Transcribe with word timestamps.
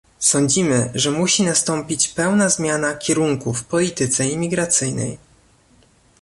Sądzimy, 0.19 0.91
że 0.95 1.11
musi 1.11 1.43
nastąpić 1.43 2.07
pełna 2.07 2.49
zmiana 2.49 2.93
kierunku 2.95 3.53
w 3.53 3.63
polityce 3.65 4.29
imigracyjnej 4.29 5.17